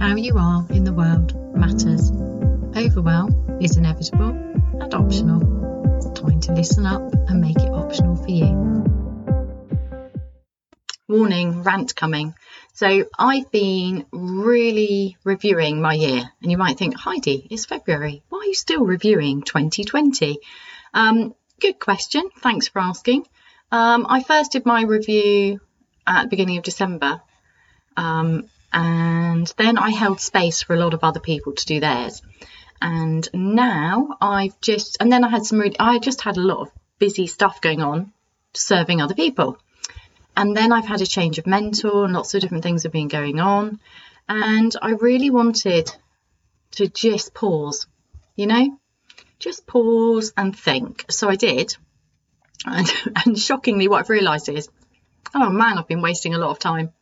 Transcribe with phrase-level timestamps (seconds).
[0.00, 2.10] How you are in the world matters.
[2.74, 4.30] Overwhelm is inevitable
[4.80, 5.40] and optional.
[6.14, 8.82] Time to listen up and make it optional for you.
[11.06, 12.34] Warning, rant coming.
[12.72, 18.22] So, I've been really reviewing my year, and you might think, Heidi, it's February.
[18.30, 20.38] Why are you still reviewing 2020?
[20.94, 22.22] Um, good question.
[22.38, 23.26] Thanks for asking.
[23.70, 25.60] Um, I first did my review
[26.06, 27.20] at the beginning of December.
[27.98, 32.22] Um, and then I held space for a lot of other people to do theirs.
[32.80, 36.60] And now I've just, and then I had some really, I just had a lot
[36.60, 38.12] of busy stuff going on
[38.54, 39.58] serving other people.
[40.36, 43.08] And then I've had a change of mentor and lots of different things have been
[43.08, 43.80] going on.
[44.28, 45.90] And I really wanted
[46.72, 47.86] to just pause,
[48.36, 48.78] you know,
[49.38, 51.04] just pause and think.
[51.10, 51.76] So I did.
[52.64, 52.88] And,
[53.26, 54.68] and shockingly, what I've realised is,
[55.34, 56.92] oh man, I've been wasting a lot of time.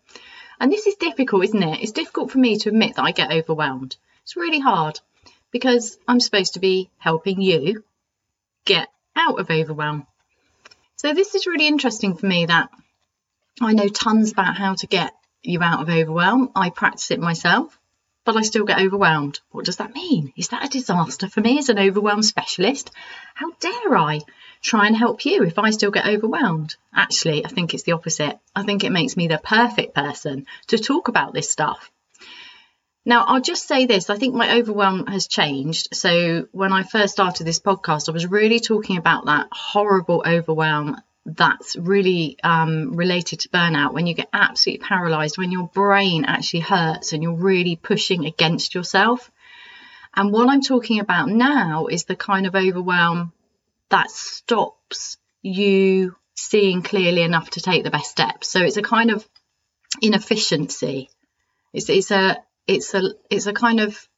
[0.60, 1.82] And this is difficult, isn't it?
[1.82, 3.96] It's difficult for me to admit that I get overwhelmed.
[4.22, 5.00] It's really hard
[5.50, 7.84] because I'm supposed to be helping you
[8.64, 10.06] get out of overwhelm.
[10.96, 12.70] So this is really interesting for me that
[13.60, 16.50] I know tons about how to get you out of overwhelm.
[16.54, 17.78] I practice it myself,
[18.24, 19.40] but I still get overwhelmed.
[19.50, 20.32] What does that mean?
[20.36, 22.90] Is that a disaster for me as an overwhelm specialist?
[23.34, 24.20] How dare I?
[24.62, 26.76] Try and help you if I still get overwhelmed.
[26.94, 28.38] Actually, I think it's the opposite.
[28.54, 31.90] I think it makes me the perfect person to talk about this stuff.
[33.04, 35.88] Now, I'll just say this I think my overwhelm has changed.
[35.94, 40.96] So, when I first started this podcast, I was really talking about that horrible overwhelm
[41.24, 46.60] that's really um, related to burnout when you get absolutely paralyzed, when your brain actually
[46.60, 49.30] hurts and you're really pushing against yourself.
[50.14, 53.32] And what I'm talking about now is the kind of overwhelm
[53.90, 58.48] that stops you seeing clearly enough to take the best steps.
[58.48, 59.26] So it's a kind of
[60.00, 61.10] inefficiency.
[61.72, 64.08] It's, it's a it's a it's a kind of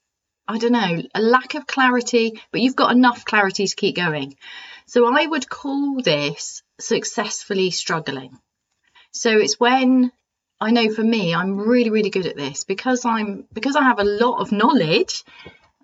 [0.46, 4.36] I don't know a lack of clarity, but you've got enough clarity to keep going.
[4.86, 8.38] So I would call this successfully struggling.
[9.12, 10.12] So it's when
[10.60, 14.00] I know for me I'm really really good at this because I'm because I have
[14.00, 15.24] a lot of knowledge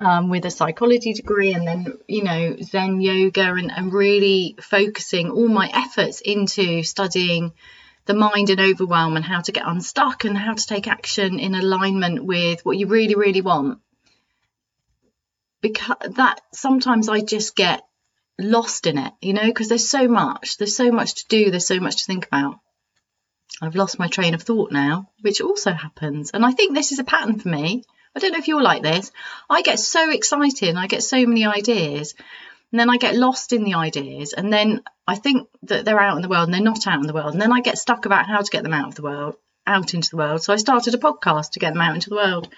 [0.00, 5.30] um, with a psychology degree and then, you know, Zen yoga and, and really focusing
[5.30, 7.52] all my efforts into studying
[8.04, 11.54] the mind and overwhelm and how to get unstuck and how to take action in
[11.54, 13.80] alignment with what you really, really want.
[15.60, 17.82] Because that sometimes I just get
[18.38, 21.66] lost in it, you know, because there's so much, there's so much to do, there's
[21.66, 22.60] so much to think about.
[23.62, 26.30] I've lost my train of thought now, which also happens.
[26.32, 27.84] And I think this is a pattern for me.
[28.16, 29.12] I don't know if you're like this.
[29.50, 32.14] I get so excited and I get so many ideas.
[32.72, 34.32] And then I get lost in the ideas.
[34.32, 37.06] And then I think that they're out in the world and they're not out in
[37.06, 37.34] the world.
[37.34, 39.92] And then I get stuck about how to get them out of the world, out
[39.92, 40.42] into the world.
[40.42, 42.48] So I started a podcast to get them out into the world.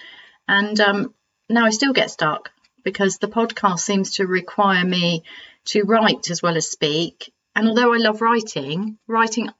[0.46, 1.14] And um,
[1.48, 2.52] now I still get stuck
[2.84, 5.24] because the podcast seems to require me
[5.66, 7.32] to write as well as speak.
[7.56, 9.50] And although I love writing, writing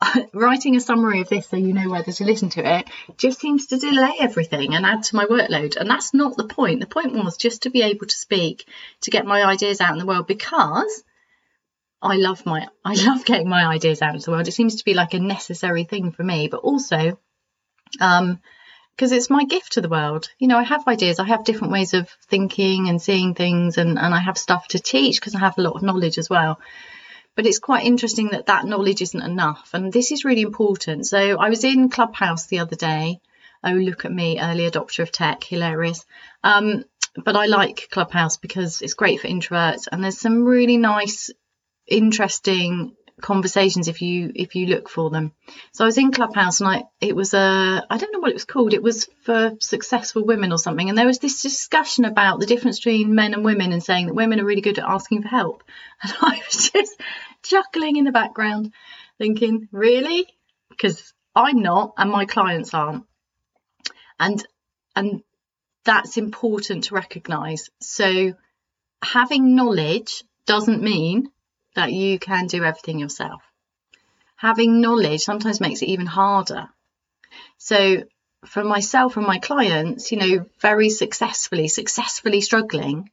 [0.32, 3.66] writing a summary of this so you know whether to listen to it just seems
[3.66, 5.76] to delay everything and add to my workload.
[5.76, 6.80] And that's not the point.
[6.80, 8.66] The point was just to be able to speak,
[9.02, 11.02] to get my ideas out in the world because
[12.00, 14.48] I love my I love getting my ideas out into the world.
[14.48, 17.18] It seems to be like a necessary thing for me, but also
[18.00, 18.40] um
[18.94, 20.28] because it's my gift to the world.
[20.38, 23.96] You know, I have ideas, I have different ways of thinking and seeing things, and,
[23.96, 26.58] and I have stuff to teach because I have a lot of knowledge as well
[27.38, 29.70] but it's quite interesting that that knowledge isn't enough.
[29.72, 31.06] And this is really important.
[31.06, 33.20] So I was in Clubhouse the other day.
[33.62, 36.04] Oh, look at me, early adopter of tech, hilarious.
[36.42, 36.84] Um,
[37.24, 41.30] but I like Clubhouse because it's great for introverts and there's some really nice,
[41.86, 45.32] interesting conversations if you if you look for them.
[45.72, 48.34] So I was in Clubhouse and I it was a I don't know what it
[48.34, 48.74] was called.
[48.74, 50.88] It was for successful women or something.
[50.88, 54.14] And there was this discussion about the difference between men and women and saying that
[54.14, 55.62] women are really good at asking for help.
[56.02, 57.00] And I was just
[57.42, 58.72] chuckling in the background,
[59.18, 60.28] thinking, really?
[60.70, 63.04] Because I'm not and my clients aren't.
[64.20, 64.46] And
[64.94, 65.22] and
[65.84, 67.70] that's important to recognize.
[67.80, 68.34] So
[69.02, 71.30] having knowledge doesn't mean
[71.78, 73.40] that you can do everything yourself.
[74.36, 76.68] Having knowledge sometimes makes it even harder.
[77.56, 78.02] So
[78.44, 83.10] for myself and my clients, you know, very successfully, successfully struggling,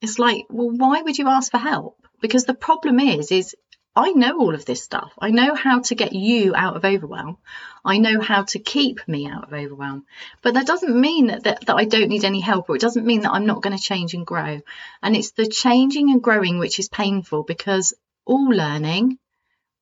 [0.00, 1.96] it's like, well, why would you ask for help?
[2.20, 3.54] Because the problem is, is
[3.96, 5.12] I know all of this stuff.
[5.20, 7.38] I know how to get you out of overwhelm.
[7.84, 10.04] I know how to keep me out of overwhelm.
[10.42, 13.06] But that doesn't mean that, that, that I don't need any help or it doesn't
[13.06, 14.62] mean that I'm not going to change and grow.
[15.00, 17.94] And it's the changing and growing which is painful because
[18.24, 19.18] all learning,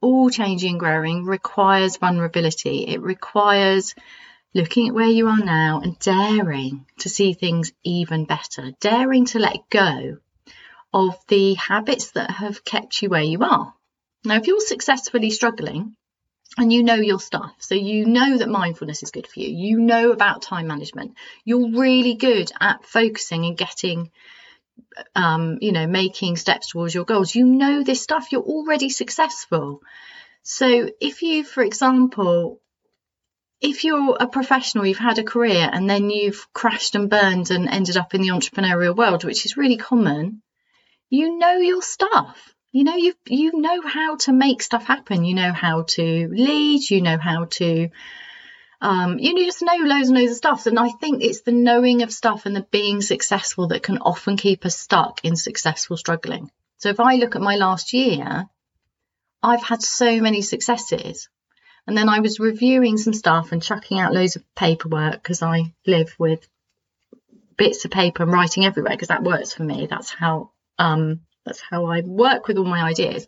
[0.02, 2.86] all changing and growing requires vulnerability.
[2.88, 3.94] It requires
[4.54, 9.38] looking at where you are now and daring to see things even better, daring to
[9.38, 10.18] let go
[10.92, 13.72] of the habits that have kept you where you are.
[14.24, 15.96] Now, if you're successfully struggling
[16.56, 19.80] and you know your stuff, so you know that mindfulness is good for you, you
[19.80, 21.14] know about time management,
[21.44, 24.10] you're really good at focusing and getting
[25.14, 27.34] um, you know, making steps towards your goals.
[27.34, 29.80] You know this stuff, you're already successful.
[30.42, 32.60] So if you, for example,
[33.60, 37.68] if you're a professional, you've had a career and then you've crashed and burned and
[37.68, 40.42] ended up in the entrepreneurial world, which is really common,
[41.08, 42.51] you know your stuff.
[42.72, 45.24] You know you you know how to make stuff happen.
[45.24, 46.88] You know how to lead.
[46.90, 47.90] You know how to
[48.80, 50.66] um, you just know loads and loads of stuff.
[50.66, 54.36] And I think it's the knowing of stuff and the being successful that can often
[54.36, 56.50] keep us stuck in successful struggling.
[56.78, 58.48] So if I look at my last year,
[59.42, 61.28] I've had so many successes.
[61.86, 65.74] And then I was reviewing some stuff and chucking out loads of paperwork because I
[65.86, 66.46] live with
[67.56, 69.86] bits of paper and writing everywhere because that works for me.
[69.86, 73.26] That's how um, that's how I work with all my ideas.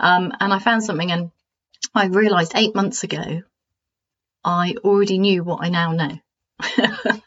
[0.00, 1.30] Um, and I found something and
[1.94, 3.42] I realised eight months ago
[4.44, 6.18] I already knew what I now know.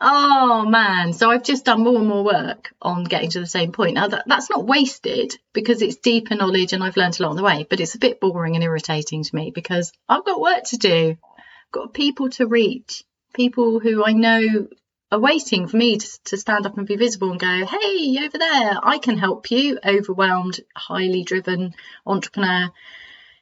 [0.00, 3.72] oh man, so I've just done more and more work on getting to the same
[3.72, 3.94] point.
[3.94, 7.36] Now that, that's not wasted because it's deeper knowledge and I've learned a lot on
[7.36, 10.64] the way, but it's a bit boring and irritating to me because I've got work
[10.64, 11.10] to do.
[11.10, 14.68] I've got people to reach, people who I know
[15.12, 18.38] are waiting for me to, to stand up and be visible and go, hey, over
[18.38, 21.74] there, I can help you, overwhelmed, highly driven
[22.04, 22.70] entrepreneur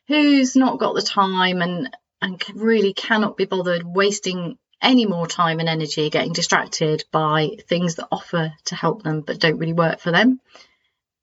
[0.08, 5.60] who's not got the time and and really cannot be bothered wasting any more time
[5.60, 10.00] and energy getting distracted by things that offer to help them but don't really work
[10.00, 10.40] for them.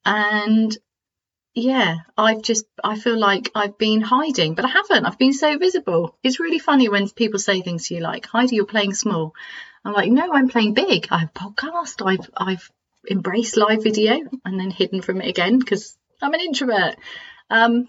[0.06, 0.76] And
[1.54, 5.06] yeah, I've just, I feel like I've been hiding, but I haven't.
[5.06, 6.16] I've been so visible.
[6.24, 9.34] It's really funny when people say things to you like, Heidi, you're playing small.
[9.88, 11.08] I'm like, no, I'm playing big.
[11.12, 12.06] I have podcast.
[12.06, 12.70] I've, I've
[13.10, 16.98] embraced live video and then hidden from it again because I'm an introvert.
[17.50, 17.88] Um,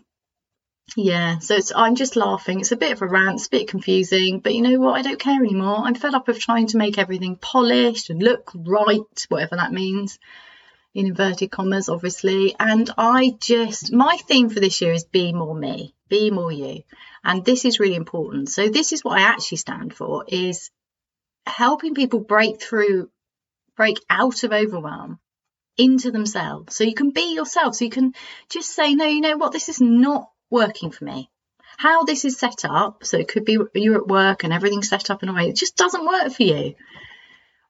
[0.96, 2.60] yeah, so it's, I'm just laughing.
[2.60, 4.94] It's a bit of a rant, it's a bit confusing, but you know what?
[4.94, 5.78] I don't care anymore.
[5.78, 10.20] I'm fed up of trying to make everything polished and look right, whatever that means,
[10.94, 12.54] in inverted commas, obviously.
[12.60, 16.84] And I just, my theme for this year is be more me, be more you.
[17.24, 18.50] And this is really important.
[18.50, 20.70] So this is what I actually stand for is
[21.48, 23.10] helping people break through,
[23.76, 25.18] break out of overwhelm
[25.76, 26.74] into themselves.
[26.74, 27.76] So you can be yourself.
[27.76, 28.14] So you can
[28.50, 29.52] just say, no, you know what?
[29.52, 31.30] This is not working for me.
[31.76, 35.10] How this is set up, so it could be you're at work and everything's set
[35.10, 36.74] up in a way that just doesn't work for you.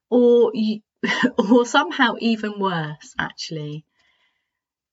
[0.08, 0.80] Or you,
[1.38, 3.84] or somehow even worse, actually,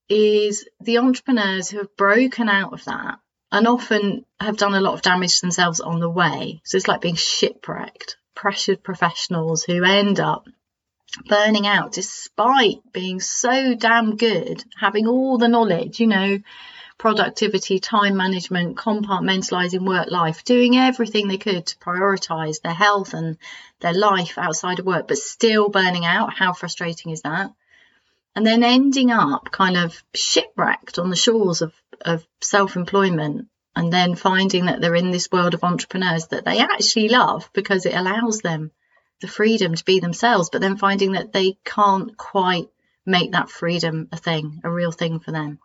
[0.09, 3.19] is the entrepreneurs who have broken out of that
[3.51, 6.61] and often have done a lot of damage to themselves on the way.
[6.65, 10.47] So it's like being shipwrecked, pressured professionals who end up
[11.27, 16.37] burning out despite being so damn good, having all the knowledge, you know,
[16.99, 23.39] productivity, time management, compartmentalizing work life, doing everything they could to prioritize their health and
[23.79, 26.31] their life outside of work, but still burning out.
[26.31, 27.49] How frustrating is that?
[28.35, 33.91] And then ending up kind of shipwrecked on the shores of, of self employment and
[33.91, 37.93] then finding that they're in this world of entrepreneurs that they actually love because it
[37.93, 38.71] allows them
[39.21, 42.67] the freedom to be themselves, but then finding that they can't quite
[43.05, 45.59] make that freedom a thing, a real thing for them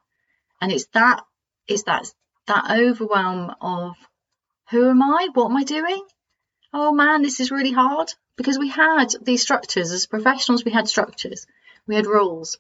[0.60, 1.24] and it's that
[1.66, 2.12] it's that
[2.46, 3.96] that overwhelm of
[4.70, 5.28] who am I?
[5.32, 6.04] What am I doing?
[6.72, 10.64] Oh man, this is really hard because we had these structures as professionals.
[10.64, 11.46] We had structures,
[11.86, 12.58] we had rules.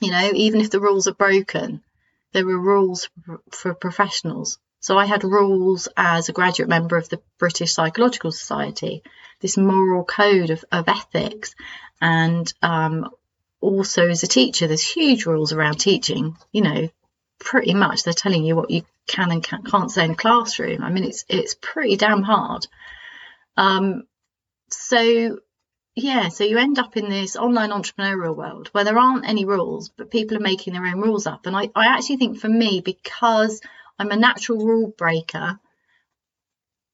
[0.00, 1.82] You know, even if the rules are broken,
[2.32, 3.08] there were rules
[3.50, 4.58] for professionals.
[4.80, 9.02] So I had rules as a graduate member of the British Psychological Society,
[9.40, 11.54] this moral code of, of ethics,
[12.00, 13.10] and um,
[13.60, 16.36] also as a teacher, there's huge rules around teaching.
[16.52, 16.88] You know,
[17.38, 20.82] pretty much they're telling you what you can and can't say in classroom.
[20.82, 22.66] I mean, it's it's pretty damn hard.
[23.56, 24.04] Um,
[24.70, 25.40] so
[26.00, 29.88] yeah, so you end up in this online entrepreneurial world where there aren't any rules,
[29.88, 31.46] but people are making their own rules up.
[31.46, 33.60] And I, I actually think for me, because
[33.98, 35.58] I'm a natural rule breaker,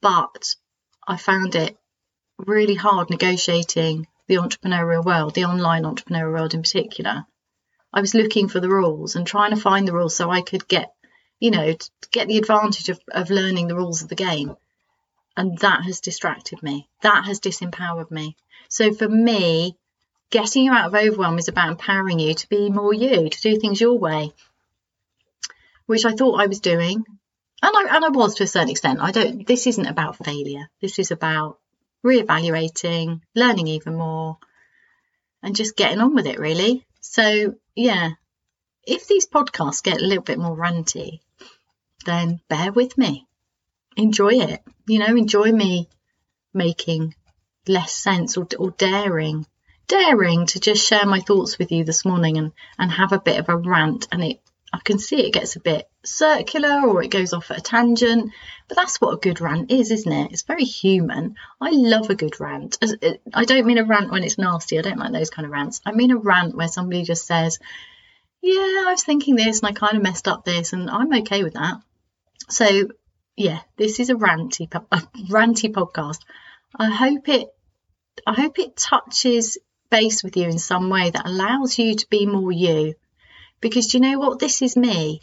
[0.00, 0.54] but
[1.06, 1.76] I found it
[2.38, 7.26] really hard negotiating the entrepreneurial world, the online entrepreneurial world in particular.
[7.92, 10.66] I was looking for the rules and trying to find the rules so I could
[10.66, 10.92] get,
[11.38, 11.76] you know,
[12.10, 14.56] get the advantage of, of learning the rules of the game.
[15.36, 16.88] And that has distracted me.
[17.02, 18.36] That has disempowered me.
[18.68, 19.76] So for me,
[20.30, 23.58] getting you out of overwhelm is about empowering you to be more you, to do
[23.58, 24.32] things your way,
[25.86, 27.04] which I thought I was doing.
[27.62, 29.00] and I and I was to a certain extent.
[29.00, 29.46] I don't.
[29.46, 30.68] This isn't about failure.
[30.80, 31.58] This is about
[32.04, 34.38] reevaluating, learning even more,
[35.42, 36.38] and just getting on with it.
[36.38, 36.84] Really.
[37.00, 38.10] So yeah,
[38.86, 41.20] if these podcasts get a little bit more ranty,
[42.06, 43.26] then bear with me.
[43.96, 44.62] Enjoy it.
[44.86, 45.88] You know, enjoy me
[46.52, 47.14] making
[47.66, 49.46] less sense or, or daring
[49.86, 53.38] daring to just share my thoughts with you this morning and and have a bit
[53.38, 54.40] of a rant and it
[54.72, 58.32] I can see it gets a bit circular or it goes off at a tangent,
[58.66, 60.32] but that's what a good rant is, isn't it?
[60.32, 61.36] It's very human.
[61.60, 62.78] I love a good rant.
[62.82, 64.76] Uh, I don't mean a rant when it's nasty.
[64.76, 65.80] I don't like those kind of rants.
[65.86, 67.60] I mean a rant where somebody just says,
[68.42, 71.44] "Yeah, I was thinking this and I kind of messed up this," and I'm okay
[71.44, 71.76] with that.
[72.48, 72.88] So,
[73.36, 74.98] yeah, this is a ranty, a
[75.28, 76.20] ranty podcast.
[76.76, 77.48] I hope it,
[78.26, 79.58] I hope it touches
[79.90, 82.94] base with you in some way that allows you to be more you.
[83.60, 84.38] Because you know what?
[84.38, 85.20] This is me.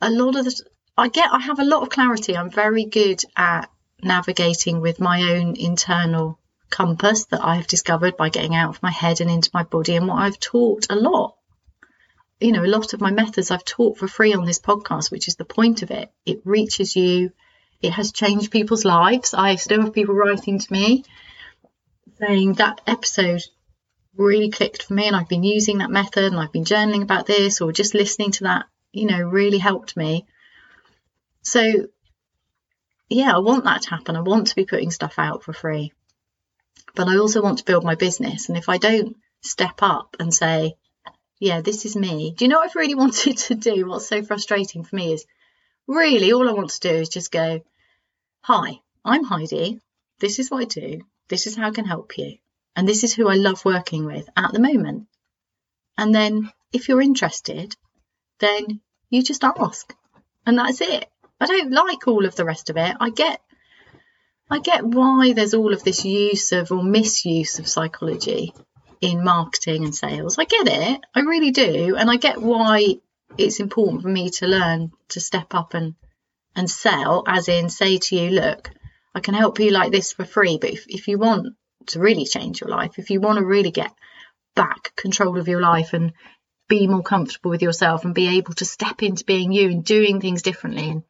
[0.00, 0.62] A lot of the
[0.98, 2.36] i get i have a lot of clarity.
[2.36, 3.70] I'm very good at
[4.02, 8.90] navigating with my own internal compass that i have discovered by getting out of my
[8.90, 11.35] head and into my body and what i've taught a lot
[12.40, 15.28] you know a lot of my methods i've taught for free on this podcast which
[15.28, 17.30] is the point of it it reaches you
[17.82, 21.04] it has changed people's lives i still have people writing to me
[22.18, 23.42] saying that episode
[24.16, 27.26] really clicked for me and I've been using that method and I've been journaling about
[27.26, 30.26] this or just listening to that, you know, really helped me.
[31.42, 31.88] So,
[33.08, 34.16] yeah, I want that to happen.
[34.16, 35.92] I want to be putting stuff out for free.
[36.94, 38.48] But I also want to build my business.
[38.48, 40.74] And if I don't step up and say,
[41.38, 43.86] yeah, this is me, do you know what I've really wanted to do?
[43.86, 45.26] What's so frustrating for me is
[45.86, 47.62] really all I want to do is just go,
[48.40, 49.80] hi, I'm Heidi.
[50.18, 51.00] This is what I do.
[51.28, 52.38] This is how I can help you.
[52.74, 55.06] And this is who I love working with at the moment.
[55.98, 57.74] And then if you're interested,
[58.38, 59.94] then you just ask.
[60.44, 61.08] And that's it.
[61.40, 62.96] I don't like all of the rest of it.
[63.00, 63.40] I get
[64.48, 68.54] I get why there's all of this use of or misuse of psychology
[69.00, 70.38] in marketing and sales.
[70.38, 71.00] I get it.
[71.14, 71.96] I really do.
[71.96, 72.96] And I get why
[73.38, 75.94] it's important for me to learn to step up and
[76.54, 78.70] and sell, as in say to you, look,
[79.14, 81.54] I can help you like this for free, but if, if you want
[81.88, 83.92] to really change your life, if you want to really get
[84.54, 86.12] back control of your life and
[86.68, 90.20] be more comfortable with yourself and be able to step into being you and doing
[90.20, 91.02] things differently and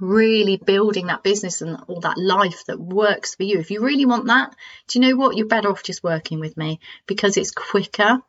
[0.00, 3.58] really building that business and all that life that works for you.
[3.58, 4.54] If you really want that,
[4.88, 5.36] do you know what?
[5.36, 8.20] You're better off just working with me because it's quicker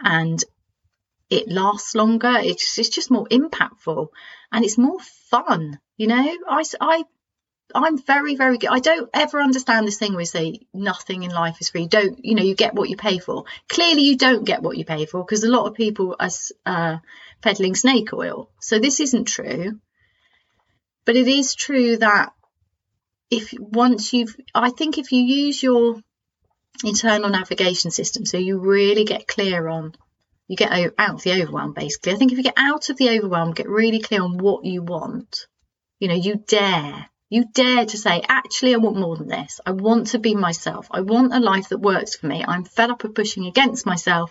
[0.00, 0.42] and
[1.30, 2.34] it lasts longer.
[2.36, 4.08] It's, it's just more impactful
[4.52, 4.98] and it's more
[5.30, 5.78] fun.
[5.96, 7.04] You know, I, I
[7.74, 8.70] I'm very, very good.
[8.70, 11.86] I don't ever understand this thing where you say nothing in life is free.
[11.86, 13.44] Don't, you know, you get what you pay for.
[13.68, 16.30] Clearly, you don't get what you pay for because a lot of people are
[16.64, 16.98] uh,
[17.42, 18.50] peddling snake oil.
[18.60, 19.78] So this isn't true.
[21.08, 22.34] But it is true that
[23.30, 26.02] if once you've, I think if you use your
[26.84, 29.94] internal navigation system, so you really get clear on,
[30.48, 32.12] you get out of the overwhelm basically.
[32.12, 34.82] I think if you get out of the overwhelm, get really clear on what you
[34.82, 35.46] want,
[35.98, 39.60] you know, you dare you dare to say, actually, I want more than this.
[39.64, 40.88] I want to be myself.
[40.90, 42.44] I want a life that works for me.
[42.46, 44.30] I'm fed up of pushing against myself.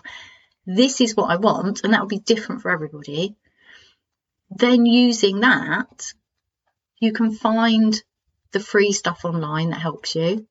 [0.64, 3.34] This is what I want, and that will be different for everybody.
[4.50, 6.12] Then, using that,
[7.00, 8.02] you can find
[8.52, 10.46] the free stuff online that helps you.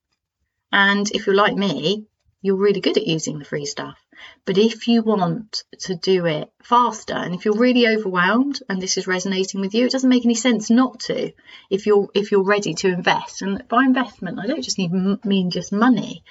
[0.71, 2.05] And if you're like me,
[2.41, 3.97] you're really good at using the free stuff.
[4.45, 8.97] But if you want to do it faster, and if you're really overwhelmed and this
[8.97, 11.31] is resonating with you, it doesn't make any sense not to.
[11.69, 14.91] If you're if you're ready to invest, and by investment, I don't just need,
[15.23, 16.23] mean just money,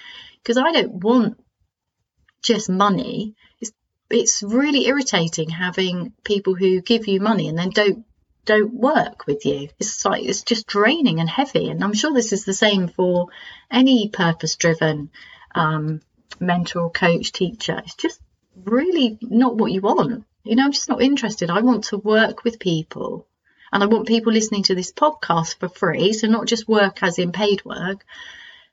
[0.42, 1.38] because I don't want
[2.42, 3.34] just money.
[3.60, 3.72] It's
[4.10, 8.04] it's really irritating having people who give you money and then don't
[8.46, 9.68] don't work with you.
[9.78, 11.68] It's like it's just draining and heavy.
[11.68, 13.28] And I'm sure this is the same for
[13.70, 15.10] any purpose driven
[15.54, 16.00] um,
[16.40, 17.82] mentor, coach, teacher.
[17.84, 18.20] It's just
[18.64, 20.24] really not what you want.
[20.44, 21.50] You know, I'm just not interested.
[21.50, 23.26] I want to work with people
[23.72, 26.12] and I want people listening to this podcast for free.
[26.12, 28.04] So, not just work as in paid work,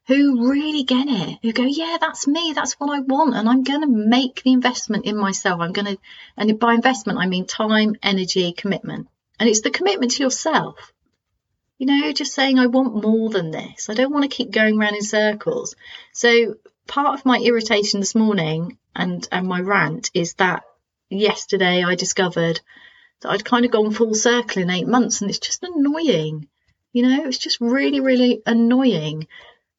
[0.08, 3.36] who really get it, who go, yeah, that's me, that's what I want.
[3.36, 5.62] And I'm going to make the investment in myself.
[5.62, 5.98] I'm going to,
[6.38, 9.08] and by investment, I mean time, energy, commitment.
[9.40, 10.94] And it's the commitment to yourself.
[11.78, 13.90] You know, just saying, I want more than this.
[13.90, 15.76] I don't want to keep going around in circles.
[16.14, 16.56] So,
[16.88, 20.64] part of my irritation this morning and and my rant is that
[21.10, 22.62] yesterday I discovered
[23.22, 26.48] that I'd kind of gone full circle in eight months and it's just annoying.
[26.92, 29.28] You know, it's just really, really annoying.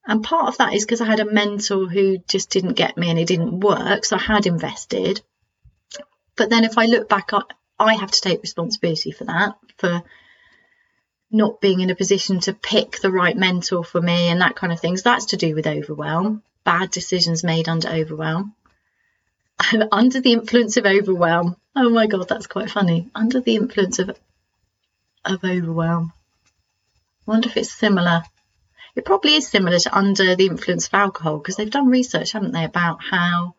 [0.07, 3.09] And part of that is because I had a mentor who just didn't get me
[3.09, 4.05] and it didn't work.
[4.05, 5.23] So I had invested.
[6.37, 7.31] But then if I look back,
[7.79, 10.03] I, have to take responsibility for that, for
[11.31, 14.73] not being in a position to pick the right mentor for me and that kind
[14.73, 15.03] of things.
[15.03, 18.55] That's to do with overwhelm, bad decisions made under overwhelm.
[19.73, 23.11] And under the influence of overwhelm, oh my God, that's quite funny.
[23.15, 24.17] Under the influence of,
[25.25, 26.13] of overwhelm.
[27.27, 28.23] I wonder if it's similar.
[28.95, 32.53] It probably is similar to under the influence of alcohol because they've done research, haven't
[32.53, 33.55] they, about how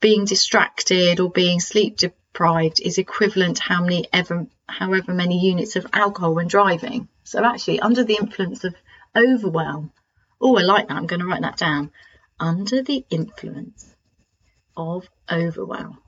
[0.00, 1.96] being distracted or being sleep
[2.32, 7.08] deprived is equivalent to how many ever however many units of alcohol when driving.
[7.24, 8.74] So actually under the influence of
[9.16, 9.92] overwhelm.
[10.40, 10.96] Oh, I like that.
[10.96, 11.90] I'm going to write that down.
[12.38, 13.94] Under the influence
[14.76, 15.98] of overwhelm.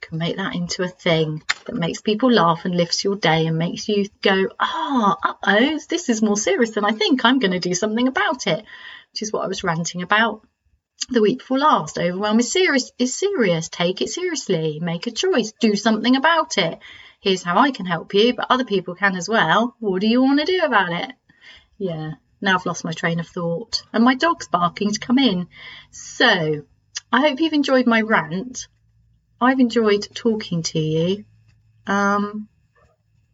[0.00, 3.58] Can make that into a thing that makes people laugh and lifts your day and
[3.58, 7.24] makes you go, ah, oh, uh-oh, this is more serious than I think.
[7.24, 8.64] I'm going to do something about it,
[9.12, 10.46] which is what I was ranting about
[11.08, 11.98] the week before last.
[11.98, 12.90] Overwhelm is serious.
[12.98, 13.68] Is serious.
[13.68, 14.80] Take it seriously.
[14.80, 15.52] Make a choice.
[15.60, 16.78] Do something about it.
[17.20, 19.74] Here's how I can help you, but other people can as well.
[19.78, 21.12] What do you want to do about it?
[21.78, 22.12] Yeah.
[22.40, 25.48] Now I've lost my train of thought, and my dog's barking to come in.
[25.90, 26.62] So
[27.12, 28.68] I hope you've enjoyed my rant.
[29.40, 31.24] I've enjoyed talking to you.
[31.86, 32.48] Um,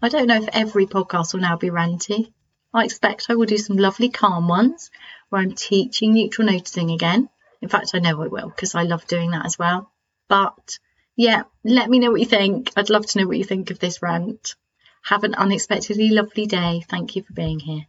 [0.01, 2.33] I don't know if every podcast will now be ranty.
[2.75, 4.91] I expect I will do some lovely calm ones
[5.29, 7.29] where I'm teaching neutral noticing again.
[7.63, 9.91] In fact, I know I will because I love doing that as well.
[10.29, 10.79] But
[11.17, 12.73] yeah, let me know what you think.
[12.77, 14.57] I'd love to know what you think of this rant.
[15.05, 16.83] Have an unexpectedly lovely day.
[16.89, 17.87] Thank you for being here.